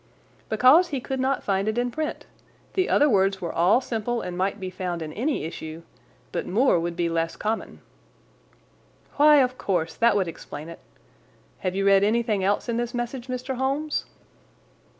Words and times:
"Because 0.49 0.87
he 0.87 0.99
could 0.99 1.19
not 1.19 1.43
find 1.43 1.67
it 1.67 1.77
in 1.77 1.91
print. 1.91 2.25
The 2.73 2.89
other 2.89 3.07
words 3.07 3.39
were 3.39 3.53
all 3.53 3.81
simple 3.81 4.19
and 4.21 4.35
might 4.35 4.59
be 4.59 4.71
found 4.71 5.03
in 5.03 5.13
any 5.13 5.43
issue, 5.45 5.83
but 6.31 6.47
'moor' 6.47 6.79
would 6.79 6.95
be 6.95 7.07
less 7.07 7.35
common." 7.35 7.81
"Why, 9.17 9.35
of 9.43 9.59
course, 9.59 9.93
that 9.93 10.15
would 10.15 10.27
explain 10.27 10.69
it. 10.69 10.79
Have 11.59 11.75
you 11.75 11.85
read 11.85 12.03
anything 12.03 12.43
else 12.43 12.67
in 12.67 12.77
this 12.77 12.95
message, 12.95 13.27
Mr. 13.27 13.57
Holmes?" 13.57 14.05